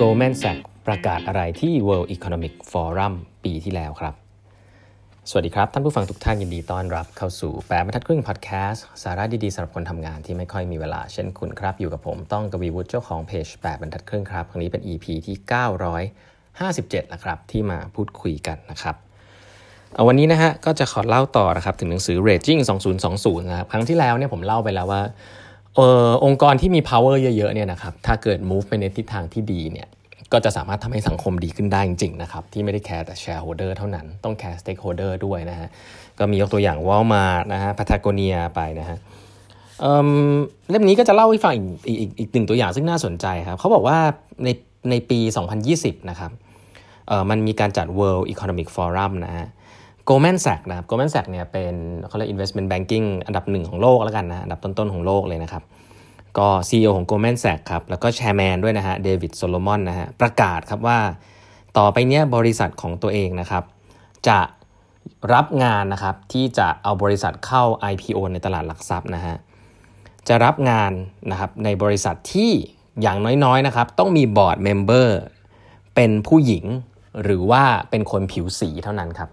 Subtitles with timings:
[0.00, 3.14] Goldman Sachs ประกาศอะไรที่ World Economic Forum
[3.44, 4.14] ปีที่แล้วครับ
[5.30, 15.36] สวัสดีครับ ท่านผู้ฟังทุกท่านยินดีต้อนรับเข้าสู่แปดบรรทัดครึ่งพอดแคสต์สาระดี ๆสำหรับคนทำงานที่ไม่ค่อยมีเวลาเช่นคุณครับ อยู่กับผมต้องกวีวุฒิเจ้าของเพจแปดบรรทัดครึ่งครับ ครั้งนี้เป็น EP ที่
[16.22, 18.96] 957แล้วครับ ที่มาพูดคุยกันนะครับ
[19.94, 22.60] เอาวันนี้นะฮะก็จะขอเล่าต่อนะครับถึงหนังสือ Raging
[23.04, 25.02] 2020 นะครับครั้งที่แล้วเนี่ยผมเล่าไปแล้วว่า
[25.78, 29.88] ออองค์กรที่มี power เยอะๆเนี่ยนะครับถ้าเกิด move ไปในทิศทางที่ดีเนี่ย
[30.32, 35.68] ก็จะสามารถทำให้สังคมดีขึ้นได้จริงๆนะครับที่ไม่ได้แคร์แต่ shareholder เท่านั้นต้องแคร์ stakeholder ด้วยนะฮะ
[36.18, 38.98] ก็มียกตัวอย่าง Walmart นะฮะ Patagonia ไปนะฮะ
[39.82, 43.98] เเล่มนี้ก็จะเล่าให้ฟังอีกอีกอีกหนึ่งตัวอย่างซึ่งน่าสนใจครับเขาบอกว่า
[44.44, 44.48] ใน
[44.90, 45.18] ในปี
[45.64, 46.30] 2020 นะครับ
[47.30, 49.46] มันมีการจัด World Economic Forum นะฮะ
[50.10, 51.74] Goldman Sachs นะครับ Goldman Sachs เนี่ยเป็น
[52.08, 55.62] เขาเรียก investment banking อันดับหนึ่งของโลกแล้วกันนะอันดับต้นๆของโลกเลยนะครับ
[56.38, 60.98] ก็ CEO ของ Goldman Sachs ครับ แล้วก็ chairman ด้วยนะฮะ David Solomon นะฮะประกาศครับว่า
[61.78, 63.64] ต่อไปเนี้ยบริษัทของตัวเองนะครับ
[64.28, 64.38] จะ
[65.32, 69.36] รับงานนะครับที่จะเอาบริษัทเข้า IPO ในตลาดหลักทรัพย์นะฮะ
[70.28, 70.92] จะรับงาน
[71.30, 72.50] นะครับในบริษัทที่
[73.02, 75.18] อย่างน้อยๆนะครับต้องมี board member
[75.94, 76.64] เป็นผู้หญิง
[77.22, 79.30] หรือว่าเป็นคนผิวสีเท่านั้นครับ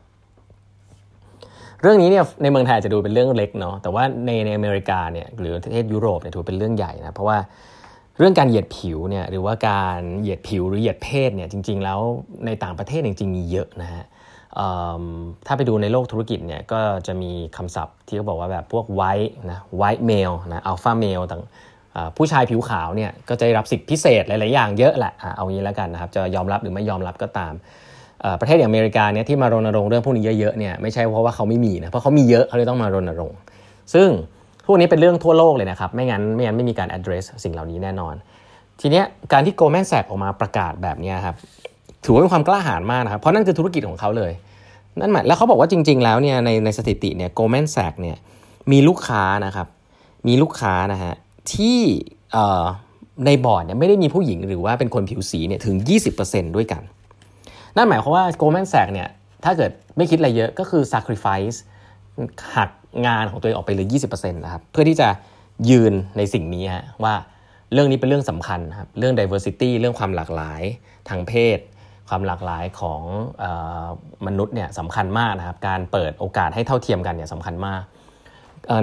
[1.81, 7.37] เรื่องนี้เนี่ยในเมืองไทยจะดูเป็นเรื่องเล็กเนาะแต่ว่าในในอเมริกาเนี่ยหรือประเทศยุโรปเนี่ยถือเป็นเรื่องใหญ่นะเพราะว่า
[8.17, 11.99] เรื่องการเหยียดผิวเนี่ยหรือว่าการเหยียดผิวหรือเหยียดเพศเนี่ยจริง ๆ แล้ว
[12.45, 14.03] ในต่างประเทศจริง ๆ มีเยอะนะฮะ
[15.47, 21.43] ถ้าไปดูในโลกธุรกิจเนี่ยก็จะมีคำศัพท์ที่เขาบอกว่าแบบพวกไวท์นะ white male นะ alpha male ต่าง
[22.17, 27.53] ผู้ชายผิวขาวเนี่ยก็จะได้รับสิทธิพิเศษหลาย ๆ อย่างเยอะแหละเอางี้แล้วกันนะครับจะยอมรับหรือไม่ยอมรับก็ตาม
[28.39, 33.37] ประเทศอย่างอเมริกาเนี่ยที่มารณรงค์เรื่องพวกนี้เยอะๆเนี่ยไม่ใช่เพราะว่าเขาไม่มีนะเพราะเขามีเยอะเขาเลยต้องมารณรงค์
[33.93, 34.09] ซึ่ง
[34.65, 38.15] พวกนี้เป็นเรื่องทั่วโลกเลยนะครับ ไม่งั้นไม่งั้นไม่มีการ address สิ่งเหล่านี้แน่นอน
[38.81, 41.35] ทีเนี้ยการที่ Goldman Sachs ออกมาประกาศแบบนี้ครับ
[42.03, 44.31] ถือว่าเป็นความกล้าหาญมากนะครับ เพราะนั่นคือธุรกิจของเขาเลย
[44.99, 48.17] นั่นหมายแล้วเขาบอกว่าจริง ๆ แล้วเนี่ยในในสถิติเนี่ย Goldman Sachs เนี่ย
[48.71, 49.67] มีลูกค้านะครับ
[50.27, 51.13] มีลูกค้านะฮะ
[51.53, 51.79] ที่
[53.25, 55.75] ในบอร์ดเนี่ยไม่ได้มีผู้หญิงหรือว่าเป็นคนผิวสีเนี่ยถึง
[56.17, 56.81] 20%ด้วยกัน
[57.77, 59.09] นั่นหมายความว่า Goldman Sachs เนี่ย
[59.45, 61.57] ถ้าเกิดไม่คิดอะไรเยอะก็คือ sacrifice
[62.55, 62.69] หัก
[63.07, 65.09] งานของตัวเองออกไปเลย 20%นะครับเพื่อที่จะ
[65.69, 67.13] ยืนในสิ่งนี้ฮะว่า
[67.73, 70.61] เรื่องนี้เป็นเรื่องสำคัญครับเรื่อง diversity เรื่องความหลากหลาย
[71.09, 71.59] ทางเพศ
[72.09, 73.01] ความหลากหลายของ
[73.43, 73.45] อ
[74.27, 77.81] มนุษย์เนี่ยสำคัญมากนะครับการเปิดโอกาสให้เท่าเทียมกันเนี่ยสำคัญมาก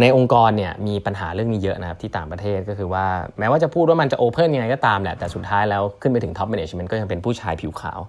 [0.03, 3.07] ในองค์กรเนี่ยมีปัญหาเรื่องนี้เยอะนะครับที่ต่างประเทศก็คือว่า
[3.39, 8.01] แม้ว่าจะพูดว่ามันจะโอเพ่นยังไงก็ตามแหละแต่สุดท้ายแล้วขึ้นไปถึงท็อปแมネจเมนต์ก็ยังเป็นผู้ชายผิวขาว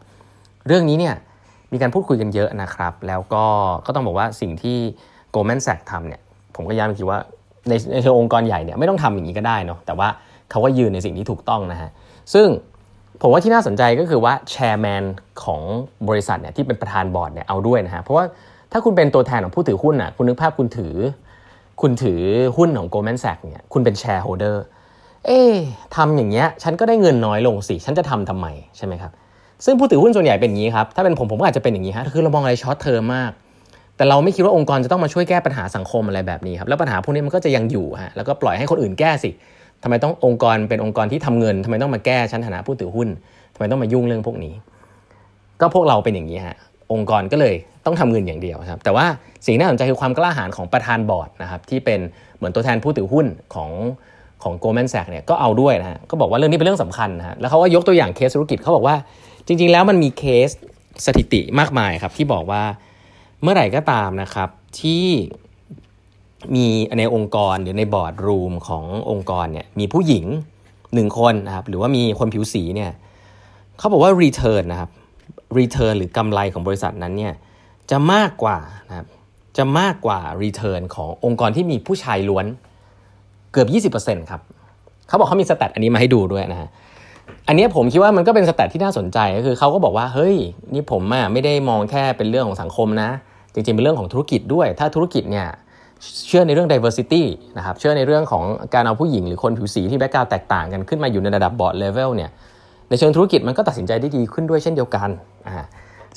[0.67, 1.15] เรื่องนี้เนี่ย
[1.71, 3.45] มีการพูดคุยกันเยอะนะครับ แล้วก็
[3.85, 4.77] ก็ต้องบอกว่าสิ่งที่
[5.33, 6.21] Goldman Sachs ทำเนี่ย
[6.55, 7.19] ผมก็ย้ำอีกทีว่า
[7.69, 10.07] ในในเชิงองค์กรใหญ่เนี่ยไม่ต้องทำอย่างนี้ก็ได้เนาะแต่ว่า
[10.51, 11.89] เขาก็ยืนในสิ่งที่ถูกต้องนะฮะ
[12.33, 12.47] ซึ่ง
[13.21, 15.03] ผมว่าที่น่าสนใจก็คือว่าแชร์แมน
[15.43, 15.61] ของ
[16.09, 18.25] บริษัทเนี่ยที่เป็นประธานบอร์ดเนี่ยเอาด้วยนะฮะเพราะว่า
[18.71, 20.95] ถ้าคุณเป็นตัวแทนของผู้ถือหุ้นอะคุณนึกภาพคุณถือ
[21.81, 22.21] คุณถือ
[22.57, 24.63] หุ้นของ Goldman Sachs เนี่ยคุณเป็น shareholder
[25.25, 25.41] เอ๊
[25.95, 28.47] ทำอย่างเงี้ยฉันก็ได้เงินน้อยลงสิ ฉันจะทำทำไม
[28.77, 29.11] ใช่ไหมครับ
[29.65, 33.31] ซึ่งผู้ถือหุ้นส่วนใหญ่เป็นอย่างนี้ครับ ถ้าเป็นผมผมก็อาจจะเป็นอย่างนี้ฮะ คือเรามองอะไร short term มาก
[33.97, 39.29] แต่เราไม่คิดว่าองค์กรจะต้องมาช่วยแก้ปัญหาสังคมอะไรแบบนี้ครับ แล้วปัญหาพวกนี้มันก็จะยังอยู่ฮะ แล้วก็ปล่อยให้คนอื่นแก้สิ
[39.83, 43.07] ทำไมต้ององค์กรเป็นองค์กรที่ทำเงินทำไมต้องมาแก้ฉันฐานะผู้ถือหุ้น
[43.53, 44.53] ทำไมต้องมายุ่งเรื่องพวกนี้
[45.61, 46.57] ก็พวกเราเป็นอย่างนี้ฮะ
[46.93, 47.55] องค์กรก็เลย
[47.85, 49.05] ต้องทำเงินอย่างเดียวครับ แต่ว่า
[49.45, 51.99] สิ่งน่าสนใจคือความกล้าหาญของประธานบอร์ดนะครับที่เป็น
[52.37, 53.71] เหมือนตัวแทนผู้ถือหุ้นของ
[54.43, 58.95] ของ Goldman Sachs เนี่ยก็เอาด้วยนะฮะก็บอกว่าเรื่องนี้เป็นเรื่องสำคัญนะฮะแล้วเขาก็ยกตัวอย่างเคสธุรกิจเขาบอกว่า
[59.47, 60.49] จริง ๆ แล้วมันมีเคส
[61.05, 62.63] สถิติมากมายครับที่บอกว่า
[63.41, 64.49] เมื่อไหร่ก็ตามนะครับ
[64.81, 65.05] ที่
[66.55, 66.67] มี
[66.99, 70.25] ในองค์กรหรือใน boardroom ขององค์กรเนี่ยมีผู้หญิง
[70.93, 72.91] หนึ่งคนนะครับหรือว่ามีคนผิวสีเนี่ย
[73.77, 74.89] เขาบอกว่า return นะครับ
[75.57, 77.33] return หรือกำไรของบริษัทนั้นเนี่ย
[77.91, 78.57] จะมากกว่า
[78.89, 79.07] นะครับ
[79.57, 82.45] จะมากกว่า return ขององค์กรที่มีผู้ชายล้วน
[83.51, 84.41] เกือบ 20%ครับ
[85.07, 86.69] เขาบอกเขามี stat อันนี้มาให้ดูด้วยนะฮะ
[87.47, 90.35] อันนี้ผมคิดว่ามันก็เป็น stat ที่น่าสนใจก็คือเขาก็บอกว่าเฮ้ย
[90.73, 93.09] นี่ผมอะไม่ได้มองแค่เป็นเรื่องของสังคมนะ
[93.53, 95.47] จริงๆเป็นเรื่องของธุรกิจด้วย ถ้าธุรกิจเนี่ย
[96.27, 97.23] เชื่อในเรื่อง diversity
[97.57, 98.43] นะครับเชื่อในเรื่องของ
[98.73, 102.29] การเอาผู้หญิงหรือคนผิวสีที่ background แตกต่างกันขึ้นมาอยู่ในระดับ board level เนี่ย
[102.89, 105.09] ในเชิงธุรกิจมันก็ตัดสินใจได้ดีขึ้นด้วยเช่นเดียวกัน
[105.47, 105.65] อ่า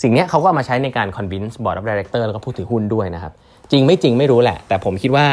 [0.03, 3.33] สิ่งนี้เขาก็มาใช้ในการ convince board of director แล้วก็ผู้ถือหุ้นด้วยนะครับ
[3.71, 5.27] จริงไม่จริงไม่รู้แหละ แต่ผมคิดว่า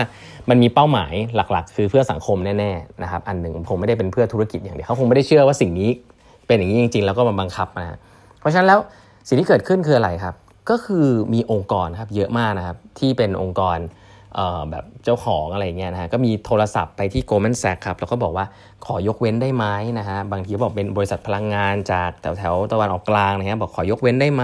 [0.50, 5.90] มันมีเป้าหมายหลักๆ คือเพื่อสังคมแน่ๆนะครับอันหนึ่งผมไม่ได้เป็นเพื่อธุรกิจอย่างเดียวเขาคงไม่ได้เชื่อว่าสิ่งนี้
[6.48, 7.98] เป็นอย่างนี้จริง ๆ แล้วก็มาบังคับนะ
[8.40, 8.80] เพราะฉะนั้นแล้ว
[9.28, 10.36] สิ่งที่เกิดขึ้นคืออะไรครับ
[10.70, 13.78] ก็คือมีองค์กรครับเยอะมากนะครับที่เป็นองค์กร
[14.72, 18.46] แบบเจ้าของอะไรเงี้ยนะฮะก็มีโทรศัพท์ไปที่ Goldman Sachs ครับแล้วก็บอกว่า
[18.86, 19.66] ขอยกเว้นได้ไหม
[20.00, 24.44] นะฮะบางทีบอกเป็นบริษัทพลังงานจากแถวแถวตะวันออกกลางนะฮะบอกขอยกเว้นได้ไหม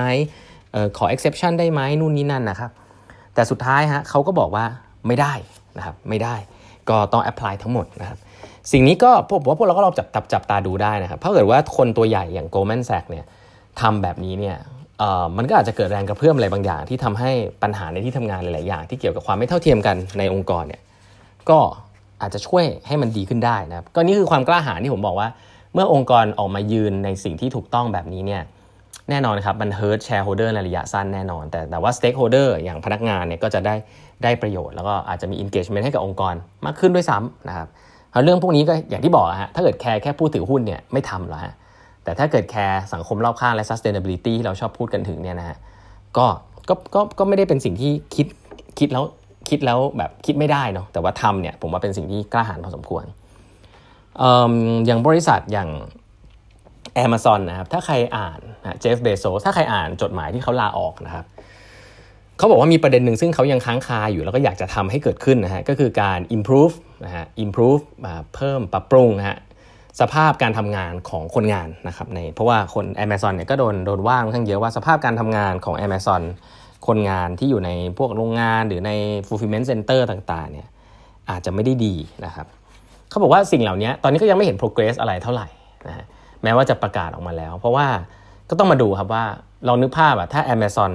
[0.76, 2.72] ออขอ exception ได้ไหมนู่นนี่นั่นนะครับ
[3.36, 4.66] แต่สุดท้ายฮะเขาก็บอกว่า
[5.08, 5.34] ไม่ได้
[5.78, 6.36] นะครับไม่ได้
[6.90, 8.18] ก็ต้อง apply ทั้งหมดนะครับ
[8.72, 13.26] สิ่งนี้ก็พวกว่าพวกเราก็ลองจับจับจับตาดูได้นะครับถ้าเกิดว่าคนตัวใหญ่อย่าง Goldman Sachs เนี่ย
[13.82, 14.58] ทำแบบนี้เนี่ย
[15.38, 17.32] มันก็อาจจะเกิดแรงกระเพื่อมอะไรบางอย่าง ที่ทำให้
[17.64, 20.82] ปัญหาในที่ทำงานหลาย ๆ อย่าง ที่เกี่ยวกับความไม่เท่าเทียมกันในองค์กรเนี่ย
[21.50, 21.60] ก็
[22.22, 25.30] อาจจะช่วยให้มันดีขึ้นได้นะครับก็นี่คือความกล้าหาญที่ผมบอกว่า
[25.74, 28.42] เมื่อองค์กรออกมายืนในสิ่งที่ถูกต้องแบบนี้เนี่ย
[29.10, 33.76] แน่นอนครับมัน hurt shareholder ในระยะสั้นแน่นอน แต่แต่ว่า stakeholder อย่างพนักงานเนี่ยก็จะได้
[34.24, 36.34] ได้ประโยชน์ แล้วก็อาจจะมี engagement ให้กับองค์กร
[36.66, 37.68] มากขึ้นด้วยซ้ำนะครับ
[38.24, 41.54] เรื่องพวกนี้ก็อย่างที่บอกฮะถ้าเกิดแคร์แค่ผู้ถือหุ้นเนี่ยไม่ทำหรอกฮะ
[42.04, 45.58] แต่ถ้าเกิดแคร์สังคมรอบข้างและ sustainability ที่เราชอบพูดกันถึงเนี่ยนะฮะ
[46.18, 46.26] ก็
[46.70, 48.28] ก็ก็ก็ไม่ได้เป็นสิ่งที่คิด
[48.80, 49.06] คิดแล้ว
[49.50, 53.06] คิดแล้วแบบคิดไม่ได้เนาะแต่ว่าทำเนี่ยผมว่าเป็นสิ่งที่กล้าหาญพอสมควร
[54.86, 55.70] อย่างบริษัทอย่าง
[57.06, 58.40] Amazon นะครับถ้าใครอ่าน
[58.80, 61.26] เจฟเบโซถ้าใครอ่านจดหมายที่เขาลาออกนะครับ
[62.38, 67.82] เขาบอกว่ามีประเด็นหนึ่งซึ่งเขายังค้างคาอยู่แล้วก็อยากจะทำให้เกิดขึ้นนะฮะก็คือการ improve นะฮะ improve
[68.36, 69.38] เพิ่มปรับปรุงนะฮะ
[70.00, 76.22] สภาพการทำงานของคนงานนะครับในเพราะว่าคน Amazon เนี่ยก็โดนโดนว่างทั้งเยอะว่าสภาพการทำงานของ Amazon
[76.88, 78.92] คนงานที่อยู่ในพวกโรงงานหรือใน
[79.28, 80.68] fulfillment center ต่างๆเนี่ย
[81.30, 81.96] อาจจะไม่ได้ดี
[82.26, 82.48] นะครับ
[83.10, 85.48] เขาบอกว่าสิ่งเหล่านี้ตอนนี้ก็ยังไม่เห็น progress อะไรเท่าไหร่
[85.88, 86.06] นะฮะ
[86.44, 87.88] แม้ว่าจะประกาศออกมาแล้ว เพราะว่า
[88.50, 89.26] ก็ต้องมาดูครับว่า
[89.68, 90.92] ลองนึกภาพอะถ้า Amazon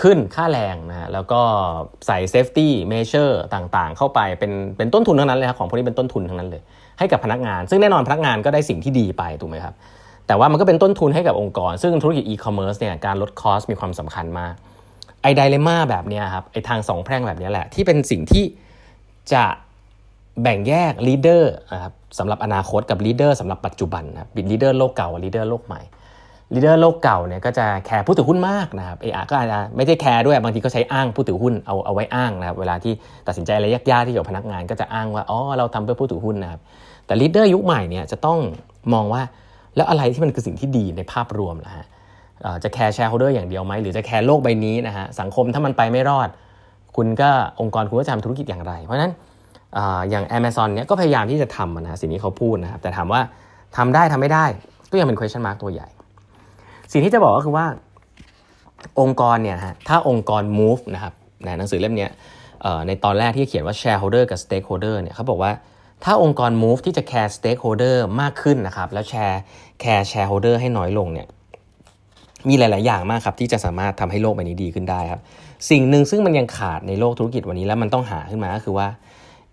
[0.00, 1.40] ขึ้นค่าแรงนะแล้วก็
[2.06, 6.62] ใส่ safety measure ต่างๆ เข้าไปเป็นเป็นต้นทุนทั้งนั้นเลยครับของพวกนี้เป็นต้นทุนทั้งนั้นเลย
[6.98, 9.74] ให้กับพนักงาน ซึ่งแน่นอนพนักงานก็ได้สิ่งที่ดีไปถูกไหมครับ
[10.26, 14.54] แต่ว่ามันก็เป็นต้นทุนให้กับองค์กร ซึ่งธุรกิจ e-commerce เนี่ยการลด cost มีความสำคัญมาก
[15.22, 18.44] ไอ้ dilemma แบบนี้ครับไอ้ทางสองแพร่งแบบนี้แหละที่เป็นสิ่งที่
[19.32, 19.44] จะ
[20.42, 25.80] แบ่งแยก leader นะครับสำหรับอนาคตกับ leader สำหรับปัจจุบันนะครับ leader โลกเก่า leader โลกใหม่
[26.54, 32.92] leader โลกเก่าเนี่ยก็จะแคร์ผู้ถือหุ้นมากนะครับเออาก็อาจจะไม่ได้แคร์ด้วยบางทีก็ใช้อ้างผู้ถือหุ้นเอาเอาไว้อ้างนะครับเวลาที่
[33.26, 36.60] ตัดสินใจอะไรยากๆที่เกี่ยวกับพนักงาน ก็จะอ้างว่าอ๋อเราทำเพื่อผู้ถือหุ้นนะครับ
[37.06, 38.38] แต่ leader ยุคใหม่เนี่ยจะต้อง
[38.92, 39.22] มองว่า
[39.76, 41.84] แล้วอะไรที่มันคือสิ่งที่ดีในภาพรวมนะฮะ
[42.62, 46.28] จะแคร์ shareholder อย่างเดียวไหมหรือจะแคร์โลกใบนี้นะฮะสังคมถ้ามันไปไม่รอด
[46.96, 47.30] คุณก็
[47.60, 49.12] องค์กรคุณก็จะทำธุรกิจอย่างไร เพราะฉะนั้น
[50.10, 53.20] อย่าง Amazon เนี่ยก็พยายามที่จะทำนะสิ่งที่เขาพูดนะครับแต่ถามว่า
[53.76, 54.44] ทำได้ทำไม่ได้
[54.90, 55.88] ก็ยังเป็น question mark ตัวใหญ่
[56.92, 57.66] สิ่งที่จะบอกก็คือว่า
[59.00, 61.12] องค์กรเนี่ยฮะถ้าองค์กร move นะครับ
[61.44, 62.08] ในหนังสือเล่มนี้
[62.86, 65.52] ในตอนแรกที่เขียนว่า shareholder กับ stakeholder เนี่ยเขาบอกว่า
[66.04, 69.40] ถ้าองค์กร move ที่จะ care stakeholder มากขึ้นนะครับแล้วแชร์
[69.82, 71.28] care shareholder ให้น้อยลงเนี่ย
[72.48, 75.20] มีหลาย ๆ อย่างมากครับที่จะสามารถทำให้โลกใบนี้ดีขึ้นได้ครับ
[75.70, 78.88] สิ่งหนึ่งซึ่งมันยังขาดในโลกธุรกิจวันนี้แล้วมันต้องหาขึ้นมาก็คือว่า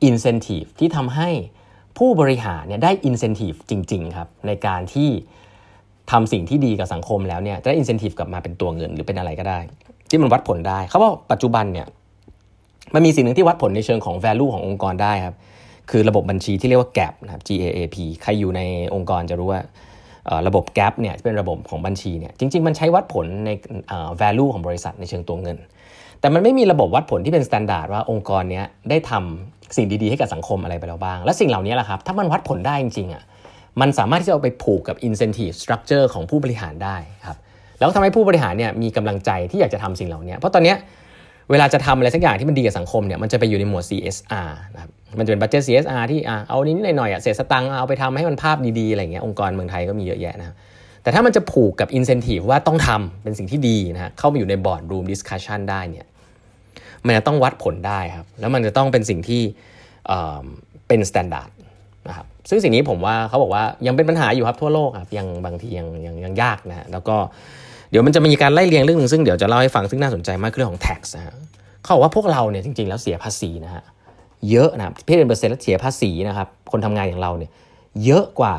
[0.08, 1.30] incentive ที่ทำให้
[1.98, 5.10] ผู้บริหารเนี่ยได้ incentive จริง ๆ ครับ ในการที่
[6.12, 9.60] ทำสิ่งที่ดีกับสังคมแล้วเนี่ยได้ incentive กลับมาเป็นตัวเงินหรือเป็นอะไรก็ได้
[10.10, 11.88] ที่มันวัดผลได้เขาบอกปัจจุบันเนี่ย
[12.94, 15.36] มันมีสิ่งหนึ่งที่วัดผลในเชิงของ value ขององค์กรได้ครับ
[15.92, 18.62] คือระบบบัญชีที่เรียกว่า GAP นะครับ GAAP ใครอยู่ใน
[18.96, 19.62] องค์กรจะรู้ว่า
[20.48, 23.50] ระบบ GAP เนี่ยเป็นระบบของบัญชีเนี่ยจริง ๆ มันใช้วัดผลใน
[24.22, 25.58] value ของบริษัทในเชิงตัวเงิน
[26.20, 29.14] แต่มันไม่มีระบบวัดผลที่เป็นมาตรฐานว่าองค์กรนี้ได้ท
[29.76, 33.24] สิ่งดีๆให้กับสังคมอะไรไปแล้วบ้าง และสิ่งเหล่านี้แหละครับ ถ้ามันวัดผลได้จริงๆอะ
[33.82, 37.38] มันสามารถที่จะเอาไปผูกกับ incentive structure ของผู้บริหารได้ครับ
[37.80, 40.74] แล้วทำให้ผู้บริหารเนี่ยมีกำลังใจที่อยากจะทำสิ่งเหล่านี้เพราะตอนนี้
[41.52, 50.56] เวลาจะทำอะไรสักอย่างที่มันดีกับสังคมเนี่ยมันจะไปอยู่ในหมวด CSR นะครับมันจะเป็น budget CSR ที่อเอานี้นิดหน่อยอะเศษสตังค์เอาไปทำให้มันภาพดีๆอะไรเงี้ยองค์กรเมืองไทยก็มีเยอะแยะนะ
[51.04, 56.06] แต่ถ้ามันจะผูกกับ incentive ว่าต้องทำเป็นสิ่งที่ดีนะฮะเข้ามาอยู่ใน boardroom discussion ได้เนี่ย
[57.06, 59.42] มันจะต้องวัดผลได้ครับ แล้วมันจะต้องเป็นสิ่งที่
[60.88, 61.50] เป็นมาตรฐาน
[62.10, 67.16] นะครับซึ่งสิ่งนี้ผมว่าเขาบอกว่ายังเป็นปัญหาอยู่ครับทั่วโลกครับยังบางทียังยังยังยากนะฮะแล้วก็
[67.90, 71.34] เดี๋ยวมันจะมีการไล่เรียงเรื่องหนึ่งซึ่งเดี๋ยวจะเล่าให้ฟังซึ่งน่าสนใจมากเรื่องของ tax นะฮะ
[71.82, 73.84] เขาบอกว่าพวกเราเนี่ยจริงๆ แล้วเสียภาษีนะฮะ
[74.50, 77.52] เยอะนะเพื่อนเปอร์เซ็นต์แล้วเสียภาษีนะครับคนทำงานอย่างเราเนี่ย
[78.06, 78.54] เยอะกว่า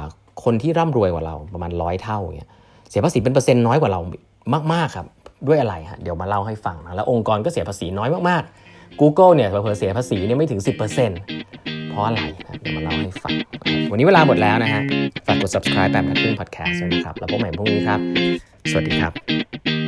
[0.44, 2.48] คนที่ร่ำรวยกว่าเราประมาณร้อยเท่าเนี่ย
[2.90, 4.00] เสียภาษีเป็นเปอร์เซ็นต์น้อยกว่าเรา
[4.72, 5.06] มากๆครับ
[5.46, 13.32] ด้วยอะไรฮะเดี๋ยวมาเล่าให้ฟังนะแล้วองค์กรก็เสียภาษีน้อยมากๆ Google เนี่ยเผอเสียภาษีเนี่ยไม่ถึง 10%เพราะอะไรนะเดี๋ยวมาเล่าให้ฟัง
[13.90, 14.82] วันนี้เวลาหมดแล้วนะฮะ
[15.26, 18.00] ฝากกด subscribe แบบนักพึ่ง podcast ด้วยนะครับ แล้วพบใหม่พรุ่งนี้ครับ
[18.70, 19.83] สวัสดีครับ